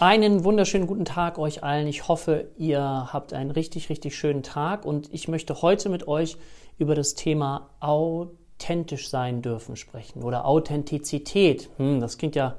Einen 0.00 0.44
wunderschönen 0.44 0.86
guten 0.86 1.04
Tag 1.04 1.38
euch 1.38 1.64
allen. 1.64 1.88
Ich 1.88 2.06
hoffe, 2.06 2.52
ihr 2.56 3.08
habt 3.12 3.32
einen 3.32 3.50
richtig, 3.50 3.90
richtig 3.90 4.16
schönen 4.16 4.44
Tag 4.44 4.84
und 4.84 5.12
ich 5.12 5.26
möchte 5.26 5.60
heute 5.60 5.88
mit 5.88 6.06
euch 6.06 6.36
über 6.78 6.94
das 6.94 7.16
Thema 7.16 7.70
authentisch 7.80 9.10
sein 9.10 9.42
dürfen 9.42 9.74
sprechen 9.74 10.22
oder 10.22 10.44
Authentizität. 10.44 11.68
Hm, 11.78 11.98
das 11.98 12.16
klingt 12.16 12.36
ja 12.36 12.58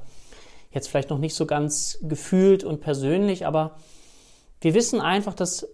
jetzt 0.71 0.89
vielleicht 0.89 1.11
noch 1.11 1.17
nicht 1.17 1.33
so 1.33 1.45
ganz 1.45 1.97
gefühlt 2.02 2.66
und 2.66 2.81
persönlich, 2.81 3.45
aber 3.45 3.77
wir 4.59 4.73
wissen 4.73 4.99
einfach, 4.99 5.33
dass 5.33 5.66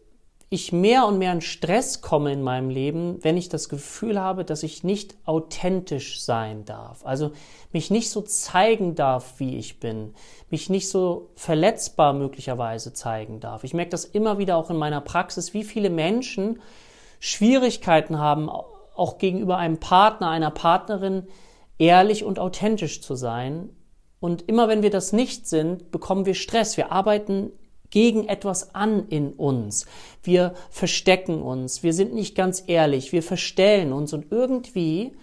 ich 0.50 0.72
mehr 0.72 1.08
und 1.08 1.18
mehr 1.18 1.34
in 1.34 1.42
Stress 1.42 2.02
komme 2.02 2.32
in 2.32 2.42
meinem 2.42 2.70
Leben, 2.70 3.18
wenn 3.24 3.36
ich 3.36 3.50
das 3.50 3.68
Gefühl 3.68 4.20
habe, 4.20 4.46
dass 4.46 4.62
ich 4.62 4.84
nicht 4.84 5.16
authentisch 5.26 6.22
sein 6.22 6.66
darf. 6.66 7.06
Also 7.06 7.32
mich 7.74 7.90
nicht 7.90 8.12
so 8.12 8.22
zeigen 8.22 8.96
darf, 8.96 9.40
wie 9.40 9.58
ich 9.58 9.80
bin, 9.80 10.14
mich 10.50 10.70
nicht 10.70 10.90
so 10.90 11.32
verletzbar 11.36 12.14
möglicherweise 12.14 12.94
zeigen 12.94 13.40
darf. 13.40 13.64
Ich 13.64 13.74
merke 13.74 13.90
das 13.90 14.06
immer 14.06 14.38
wieder 14.38 14.58
auch 14.58 14.70
in 14.70 14.78
meiner 14.78 15.02
Praxis, 15.02 15.54
wie 15.54 15.64
viele 15.64 15.90
Menschen 15.90 16.62
Schwierigkeiten 17.20 18.20
haben, 18.20 18.50
auch 18.50 19.18
gegenüber 19.18 19.58
einem 19.58 19.80
Partner, 19.80 20.30
einer 20.30 20.52
Partnerin 20.52 21.28
ehrlich 21.80 22.24
und 22.24 22.40
authentisch 22.40 23.02
zu 23.02 23.16
sein. 23.16 23.70
Und 24.20 24.44
immer 24.44 24.68
wenn 24.68 24.84
wir 24.84 24.92
das 24.92 25.12
nicht 25.12 25.48
sind, 25.48 25.92
bekommen 25.92 26.26
wir 26.26 26.36
Stress. 26.36 26.78
Wir 26.78 26.92
arbeiten 26.92 27.52
gegen 27.96 28.28
etwas 28.28 28.76
an 28.76 29.08
in 29.08 29.32
uns. 29.32 29.86
Wir 30.22 30.54
verstecken 30.70 31.42
uns, 31.42 31.82
wir 31.82 31.94
sind 31.94 32.14
nicht 32.14 32.36
ganz 32.36 32.62
ehrlich, 32.68 33.14
wir 33.14 33.24
verstellen 33.24 33.94
uns 33.94 34.12
und 34.12 34.34
irgendwie 34.34 35.14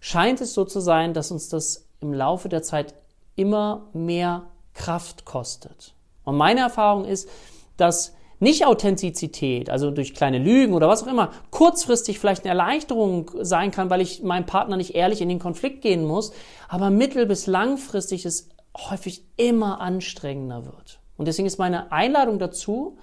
scheint 0.00 0.40
es 0.40 0.54
so 0.54 0.64
zu 0.64 0.80
sein, 0.80 1.12
dass 1.12 1.30
uns 1.30 1.50
das 1.50 1.90
im 2.00 2.14
Laufe 2.14 2.48
der 2.48 2.62
Zeit 2.62 2.94
immer 3.36 3.90
mehr 3.92 4.46
Kraft 4.72 5.26
kostet. 5.26 5.92
Und 6.24 6.38
meine 6.38 6.60
Erfahrung 6.60 7.04
ist, 7.04 7.28
dass 7.76 8.14
nicht 8.40 8.64
Authentizität, 8.64 9.68
also 9.68 9.90
durch 9.90 10.14
kleine 10.14 10.38
Lügen 10.38 10.72
oder 10.72 10.88
was 10.88 11.02
auch 11.02 11.08
immer, 11.08 11.32
kurzfristig 11.50 12.18
vielleicht 12.18 12.44
eine 12.44 12.58
Erleichterung 12.58 13.30
sein 13.42 13.72
kann, 13.72 13.90
weil 13.90 14.00
ich 14.00 14.22
meinem 14.22 14.46
Partner 14.46 14.78
nicht 14.78 14.94
ehrlich 14.94 15.20
in 15.20 15.28
den 15.28 15.38
Konflikt 15.38 15.82
gehen 15.82 16.06
muss, 16.06 16.32
aber 16.66 16.88
mittel- 16.88 17.26
bis 17.26 17.46
langfristig 17.46 18.24
es 18.24 18.48
häufig 18.74 19.22
immer 19.36 19.82
anstrengender 19.82 20.64
wird. 20.64 21.01
Und 21.22 21.26
deswegen 21.26 21.46
ist 21.46 21.56
meine 21.56 21.92
Einladung 21.92 22.40
dazu, 22.40 22.98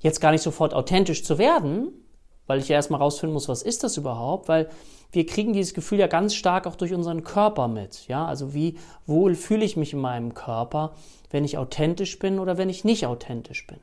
jetzt 0.00 0.20
gar 0.20 0.32
nicht 0.32 0.42
sofort 0.42 0.74
authentisch 0.74 1.22
zu 1.22 1.38
werden, 1.38 1.92
weil 2.48 2.58
ich 2.58 2.66
ja 2.66 2.74
erstmal 2.74 2.98
rausfinden 2.98 3.34
muss, 3.34 3.48
was 3.48 3.62
ist 3.62 3.84
das 3.84 3.96
überhaupt, 3.96 4.48
weil 4.48 4.68
wir 5.12 5.26
kriegen 5.26 5.52
dieses 5.52 5.72
Gefühl 5.72 6.00
ja 6.00 6.08
ganz 6.08 6.34
stark 6.34 6.66
auch 6.66 6.74
durch 6.74 6.92
unseren 6.92 7.22
Körper 7.22 7.68
mit. 7.68 8.08
Ja, 8.08 8.26
also 8.26 8.52
wie 8.52 8.78
wohl 9.06 9.36
fühle 9.36 9.64
ich 9.64 9.76
mich 9.76 9.92
in 9.92 10.00
meinem 10.00 10.34
Körper, 10.34 10.94
wenn 11.30 11.44
ich 11.44 11.56
authentisch 11.56 12.18
bin 12.18 12.40
oder 12.40 12.58
wenn 12.58 12.68
ich 12.68 12.82
nicht 12.82 13.06
authentisch 13.06 13.64
bin. 13.68 13.78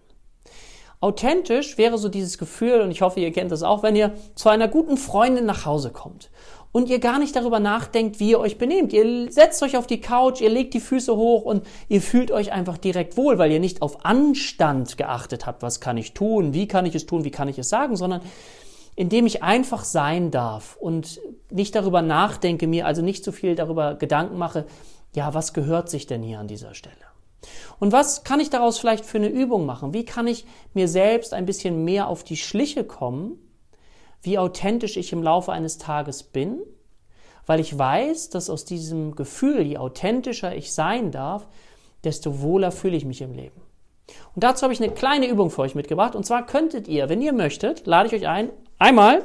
Authentisch 0.99 1.77
wäre 1.77 1.97
so 1.97 2.09
dieses 2.09 2.37
Gefühl, 2.37 2.81
und 2.81 2.91
ich 2.91 3.01
hoffe, 3.01 3.21
ihr 3.21 3.31
kennt 3.31 3.53
das 3.53 3.63
auch, 3.63 3.81
wenn 3.81 3.95
ihr 3.95 4.13
zu 4.35 4.49
einer 4.49 4.67
guten 4.67 4.97
Freundin 4.97 5.45
nach 5.45 5.65
Hause 5.65 5.91
kommt 5.91 6.29
und 6.73 6.89
ihr 6.89 6.99
gar 6.99 7.19
nicht 7.19 7.35
darüber 7.35 7.61
nachdenkt, 7.61 8.19
wie 8.19 8.31
ihr 8.31 8.39
euch 8.39 8.57
benehmt. 8.57 8.91
Ihr 8.91 9.31
setzt 9.31 9.61
euch 9.63 9.77
auf 9.77 9.87
die 9.87 10.01
Couch, 10.01 10.41
ihr 10.41 10.49
legt 10.49 10.73
die 10.73 10.81
Füße 10.81 11.15
hoch 11.15 11.43
und 11.43 11.65
ihr 11.87 12.01
fühlt 12.01 12.31
euch 12.31 12.51
einfach 12.51 12.77
direkt 12.77 13.15
wohl, 13.15 13.37
weil 13.37 13.51
ihr 13.51 13.61
nicht 13.61 13.81
auf 13.81 14.03
Anstand 14.03 14.97
geachtet 14.97 15.45
habt, 15.45 15.61
was 15.61 15.79
kann 15.79 15.95
ich 15.97 16.13
tun, 16.13 16.53
wie 16.53 16.67
kann 16.67 16.85
ich 16.85 16.95
es 16.95 17.05
tun, 17.05 17.23
wie 17.23 17.31
kann 17.31 17.47
ich 17.47 17.59
es 17.59 17.69
sagen, 17.69 17.95
sondern 17.95 18.21
indem 18.95 19.27
ich 19.27 19.43
einfach 19.43 19.85
sein 19.85 20.31
darf 20.31 20.75
und 20.75 21.21
nicht 21.51 21.75
darüber 21.75 22.01
nachdenke, 22.01 22.67
mir 22.67 22.87
also 22.87 23.03
nicht 23.03 23.23
so 23.23 23.31
viel 23.31 23.55
darüber 23.55 23.93
Gedanken 23.93 24.37
mache, 24.37 24.65
ja, 25.15 25.33
was 25.35 25.53
gehört 25.53 25.89
sich 25.89 26.07
denn 26.07 26.23
hier 26.23 26.39
an 26.39 26.47
dieser 26.47 26.73
Stelle? 26.73 26.95
Und 27.79 27.91
was 27.91 28.23
kann 28.23 28.39
ich 28.39 28.49
daraus 28.49 28.79
vielleicht 28.79 29.05
für 29.05 29.17
eine 29.17 29.29
Übung 29.29 29.67
machen? 29.67 29.93
Wie 29.93 30.05
kann 30.05 30.25
ich 30.25 30.45
mir 30.73 30.87
selbst 30.87 31.33
ein 31.33 31.45
bisschen 31.45 31.83
mehr 31.83 32.07
auf 32.07 32.23
die 32.23 32.37
Schliche 32.37 32.83
kommen, 32.83 33.37
wie 34.23 34.39
authentisch 34.39 34.97
ich 34.97 35.13
im 35.13 35.21
Laufe 35.21 35.51
eines 35.51 35.77
Tages 35.77 36.23
bin, 36.23 36.61
weil 37.45 37.59
ich 37.59 37.77
weiß, 37.77 38.29
dass 38.29 38.49
aus 38.49 38.65
diesem 38.65 39.15
Gefühl, 39.15 39.61
je 39.61 39.77
authentischer 39.77 40.55
ich 40.55 40.73
sein 40.73 41.11
darf, 41.11 41.47
desto 42.03 42.41
wohler 42.41 42.71
fühle 42.71 42.97
ich 42.97 43.05
mich 43.05 43.21
im 43.21 43.33
Leben. 43.33 43.61
Und 44.35 44.43
dazu 44.43 44.63
habe 44.63 44.73
ich 44.73 44.81
eine 44.81 44.93
kleine 44.93 45.27
Übung 45.27 45.49
für 45.49 45.61
euch 45.61 45.75
mitgebracht. 45.75 46.15
Und 46.15 46.25
zwar 46.25 46.45
könntet 46.45 46.87
ihr, 46.87 47.09
wenn 47.09 47.21
ihr 47.21 47.33
möchtet, 47.33 47.85
lade 47.85 48.07
ich 48.07 48.15
euch 48.15 48.27
ein, 48.27 48.49
einmal 48.79 49.23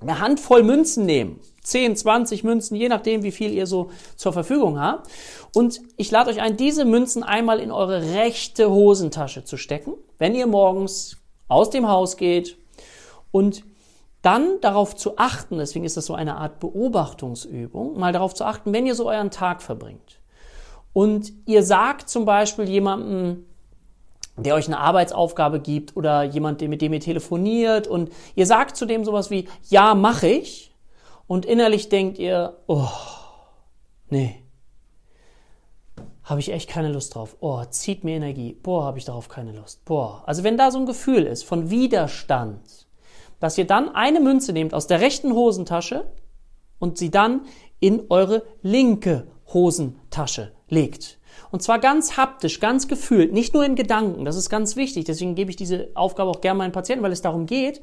eine 0.00 0.20
Handvoll 0.20 0.62
Münzen 0.62 1.06
nehmen. 1.06 1.40
10, 1.62 1.94
20 1.94 2.42
Münzen, 2.42 2.74
je 2.74 2.88
nachdem, 2.88 3.22
wie 3.22 3.32
viel 3.32 3.52
ihr 3.52 3.66
so 3.66 3.90
zur 4.16 4.32
Verfügung 4.32 4.80
habt. 4.80 5.10
Und 5.54 5.80
ich 5.96 6.10
lade 6.10 6.30
euch 6.30 6.40
ein, 6.40 6.56
diese 6.56 6.84
Münzen 6.84 7.22
einmal 7.22 7.60
in 7.60 7.70
eure 7.70 8.14
rechte 8.14 8.70
Hosentasche 8.70 9.44
zu 9.44 9.56
stecken, 9.56 9.94
wenn 10.18 10.34
ihr 10.34 10.46
morgens 10.46 11.18
aus 11.48 11.70
dem 11.70 11.88
Haus 11.88 12.16
geht, 12.16 12.56
und 13.30 13.64
dann 14.22 14.60
darauf 14.60 14.96
zu 14.96 15.16
achten, 15.16 15.58
deswegen 15.58 15.84
ist 15.84 15.96
das 15.96 16.06
so 16.06 16.14
eine 16.14 16.36
Art 16.36 16.60
Beobachtungsübung, 16.60 17.98
mal 17.98 18.12
darauf 18.12 18.34
zu 18.34 18.44
achten, 18.44 18.72
wenn 18.72 18.86
ihr 18.86 18.94
so 18.94 19.08
euren 19.08 19.30
Tag 19.30 19.62
verbringt. 19.62 20.20
Und 20.92 21.32
ihr 21.46 21.62
sagt 21.62 22.08
zum 22.08 22.24
Beispiel 22.24 22.68
jemandem, 22.68 23.46
der 24.36 24.54
euch 24.54 24.66
eine 24.66 24.78
Arbeitsaufgabe 24.78 25.60
gibt 25.60 25.96
oder 25.96 26.22
jemand, 26.22 26.60
mit 26.62 26.82
dem 26.82 26.92
ihr 26.92 27.00
telefoniert 27.00 27.86
und 27.86 28.10
ihr 28.34 28.46
sagt 28.46 28.76
zu 28.76 28.86
dem 28.86 29.04
sowas 29.04 29.30
wie, 29.30 29.48
ja, 29.68 29.94
mache 29.94 30.28
ich. 30.28 30.74
Und 31.26 31.46
innerlich 31.46 31.88
denkt 31.88 32.18
ihr, 32.18 32.58
oh, 32.66 32.88
nee, 34.08 34.42
habe 36.24 36.40
ich 36.40 36.52
echt 36.52 36.70
keine 36.70 36.92
Lust 36.92 37.14
drauf. 37.14 37.36
Oh, 37.40 37.64
zieht 37.64 38.04
mir 38.04 38.14
Energie. 38.14 38.52
Boah, 38.52 38.84
habe 38.84 38.98
ich 38.98 39.04
darauf 39.04 39.28
keine 39.28 39.52
Lust. 39.52 39.84
Boah. 39.84 40.22
Also 40.26 40.44
wenn 40.44 40.56
da 40.56 40.70
so 40.70 40.78
ein 40.78 40.86
Gefühl 40.86 41.24
ist 41.24 41.44
von 41.44 41.70
Widerstand, 41.70 42.86
dass 43.40 43.58
ihr 43.58 43.66
dann 43.66 43.88
eine 43.94 44.20
Münze 44.20 44.52
nehmt 44.52 44.74
aus 44.74 44.86
der 44.86 45.00
rechten 45.00 45.32
Hosentasche 45.32 46.04
und 46.78 46.98
sie 46.98 47.10
dann 47.10 47.42
in 47.80 48.04
eure 48.10 48.44
linke 48.62 49.26
Hosentasche 49.52 50.52
legt. 50.68 51.18
Und 51.50 51.62
zwar 51.62 51.78
ganz 51.78 52.16
haptisch, 52.16 52.60
ganz 52.60 52.86
gefühlt, 52.86 53.32
nicht 53.32 53.54
nur 53.54 53.64
in 53.64 53.74
Gedanken. 53.74 54.24
Das 54.24 54.36
ist 54.36 54.50
ganz 54.50 54.76
wichtig. 54.76 55.04
Deswegen 55.04 55.34
gebe 55.34 55.50
ich 55.50 55.56
diese 55.56 55.88
Aufgabe 55.94 56.30
auch 56.30 56.40
gerne 56.40 56.58
meinen 56.58 56.72
Patienten, 56.72 57.02
weil 57.02 57.12
es 57.12 57.22
darum 57.22 57.46
geht, 57.46 57.82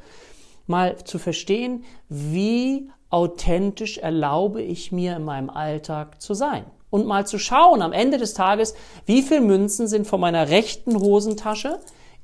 mal 0.67 0.97
zu 1.03 1.19
verstehen, 1.19 1.83
wie 2.07 2.89
authentisch 3.09 3.97
erlaube 3.97 4.61
ich 4.61 4.91
mir 4.91 5.15
in 5.15 5.23
meinem 5.23 5.49
Alltag 5.49 6.21
zu 6.21 6.33
sein. 6.33 6.65
Und 6.89 7.05
mal 7.05 7.27
zu 7.27 7.37
schauen 7.39 7.81
am 7.81 7.93
Ende 7.93 8.17
des 8.17 8.33
Tages, 8.33 8.73
wie 9.05 9.21
viele 9.21 9.41
Münzen 9.41 9.87
sind 9.87 10.07
von 10.07 10.21
meiner 10.21 10.49
rechten 10.49 10.97
Hosentasche 10.99 11.79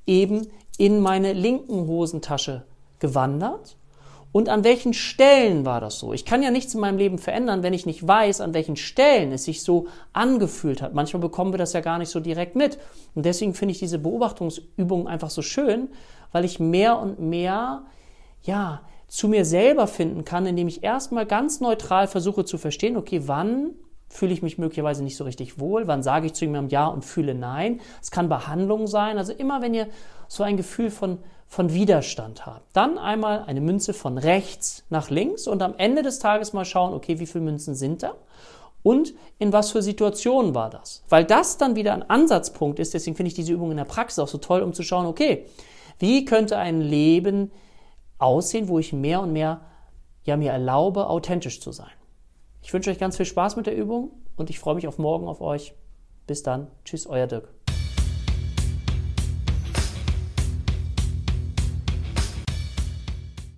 eben 0.05 0.47
in 0.77 0.99
meine 1.01 1.33
linken 1.33 1.87
Hosentasche 1.87 2.65
gewandert? 3.03 3.75
Und 4.31 4.49
an 4.49 4.63
welchen 4.63 4.93
Stellen 4.93 5.63
war 5.63 5.79
das 5.79 5.99
so? 5.99 6.11
Ich 6.11 6.25
kann 6.25 6.41
ja 6.41 6.49
nichts 6.49 6.73
in 6.73 6.79
meinem 6.79 6.97
Leben 6.97 7.19
verändern, 7.19 7.61
wenn 7.61 7.73
ich 7.73 7.85
nicht 7.85 8.07
weiß, 8.07 8.41
an 8.41 8.55
welchen 8.55 8.75
Stellen 8.75 9.31
es 9.31 9.43
sich 9.43 9.61
so 9.61 9.85
angefühlt 10.11 10.81
hat. 10.81 10.95
Manchmal 10.95 11.21
bekommen 11.21 11.53
wir 11.53 11.59
das 11.59 11.73
ja 11.73 11.81
gar 11.81 11.99
nicht 11.99 12.09
so 12.09 12.19
direkt 12.19 12.55
mit. 12.55 12.79
Und 13.13 13.27
deswegen 13.27 13.53
finde 13.53 13.73
ich 13.73 13.79
diese 13.79 13.99
Beobachtungsübung 13.99 15.07
einfach 15.07 15.29
so 15.29 15.43
schön, 15.43 15.89
weil 16.31 16.45
ich 16.45 16.59
mehr 16.59 16.97
und 16.97 17.19
mehr, 17.19 17.83
ja, 18.41 18.81
zu 19.07 19.27
mir 19.27 19.45
selber 19.45 19.85
finden 19.85 20.25
kann, 20.25 20.47
indem 20.47 20.67
ich 20.67 20.83
erstmal 20.83 21.27
ganz 21.27 21.59
neutral 21.59 22.07
versuche 22.07 22.43
zu 22.43 22.57
verstehen, 22.57 22.97
okay, 22.97 23.21
wann 23.25 23.75
fühle 24.09 24.33
ich 24.33 24.41
mich 24.41 24.57
möglicherweise 24.57 25.03
nicht 25.03 25.17
so 25.17 25.25
richtig 25.25 25.59
wohl, 25.59 25.87
wann 25.87 26.01
sage 26.01 26.25
ich 26.25 26.33
zu 26.33 26.45
jemandem 26.45 26.69
Ja 26.69 26.87
und 26.87 27.05
fühle 27.05 27.35
Nein. 27.35 27.81
Es 28.01 28.09
kann 28.09 28.29
Behandlung 28.29 28.87
sein. 28.87 29.19
Also 29.19 29.33
immer 29.33 29.61
wenn 29.61 29.75
ihr 29.75 29.87
so 30.27 30.41
ein 30.41 30.57
Gefühl 30.57 30.89
von 30.89 31.19
von 31.53 31.71
Widerstand 31.71 32.47
haben. 32.47 32.63
Dann 32.73 32.97
einmal 32.97 33.43
eine 33.43 33.61
Münze 33.61 33.93
von 33.93 34.17
rechts 34.17 34.83
nach 34.89 35.11
links 35.11 35.47
und 35.47 35.61
am 35.61 35.75
Ende 35.77 36.01
des 36.01 36.17
Tages 36.17 36.51
mal 36.51 36.65
schauen, 36.65 36.95
okay, 36.95 37.19
wie 37.19 37.27
viele 37.27 37.43
Münzen 37.43 37.75
sind 37.75 38.01
da? 38.01 38.15
Und 38.81 39.13
in 39.37 39.53
was 39.53 39.71
für 39.71 39.83
Situationen 39.83 40.55
war 40.55 40.71
das? 40.71 41.03
Weil 41.09 41.23
das 41.23 41.59
dann 41.59 41.75
wieder 41.75 41.93
ein 41.93 42.09
Ansatzpunkt 42.09 42.79
ist, 42.79 42.95
deswegen 42.95 43.15
finde 43.15 43.27
ich 43.27 43.35
diese 43.35 43.53
Übung 43.53 43.69
in 43.69 43.77
der 43.77 43.85
Praxis 43.85 44.17
auch 44.17 44.27
so 44.27 44.39
toll, 44.39 44.63
um 44.63 44.73
zu 44.73 44.81
schauen, 44.81 45.05
okay, 45.05 45.45
wie 45.99 46.25
könnte 46.25 46.57
ein 46.57 46.81
Leben 46.81 47.51
aussehen, 48.17 48.67
wo 48.67 48.79
ich 48.79 48.91
mehr 48.91 49.21
und 49.21 49.31
mehr 49.31 49.61
ja 50.23 50.37
mir 50.37 50.51
erlaube, 50.51 51.07
authentisch 51.07 51.61
zu 51.61 51.71
sein. 51.71 51.91
Ich 52.63 52.73
wünsche 52.73 52.89
euch 52.89 52.97
ganz 52.97 53.15
viel 53.15 53.27
Spaß 53.27 53.57
mit 53.57 53.67
der 53.67 53.77
Übung 53.77 54.09
und 54.37 54.49
ich 54.49 54.57
freue 54.59 54.73
mich 54.73 54.87
auf 54.87 54.97
morgen 54.97 55.27
auf 55.27 55.39
euch. 55.39 55.75
Bis 56.25 56.41
dann. 56.41 56.67
Tschüss, 56.83 57.05
euer 57.05 57.27
Dirk. 57.27 57.49